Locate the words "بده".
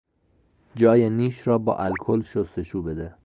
2.81-3.15